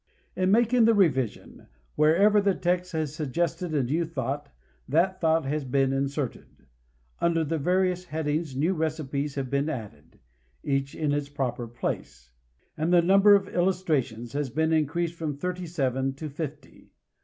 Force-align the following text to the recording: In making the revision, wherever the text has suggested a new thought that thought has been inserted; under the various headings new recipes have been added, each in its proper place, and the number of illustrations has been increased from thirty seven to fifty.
In 0.35 0.49
making 0.49 0.85
the 0.85 0.95
revision, 0.95 1.67
wherever 1.93 2.41
the 2.41 2.55
text 2.55 2.93
has 2.93 3.13
suggested 3.13 3.71
a 3.75 3.83
new 3.83 4.03
thought 4.03 4.49
that 4.89 5.21
thought 5.21 5.45
has 5.45 5.63
been 5.63 5.93
inserted; 5.93 6.47
under 7.19 7.43
the 7.43 7.59
various 7.59 8.05
headings 8.05 8.55
new 8.55 8.73
recipes 8.73 9.35
have 9.35 9.51
been 9.51 9.69
added, 9.69 10.17
each 10.63 10.95
in 10.95 11.11
its 11.11 11.29
proper 11.29 11.67
place, 11.67 12.31
and 12.75 12.91
the 12.91 13.03
number 13.03 13.35
of 13.35 13.47
illustrations 13.49 14.33
has 14.33 14.49
been 14.49 14.73
increased 14.73 15.13
from 15.13 15.37
thirty 15.37 15.67
seven 15.67 16.15
to 16.15 16.29
fifty. 16.31 16.89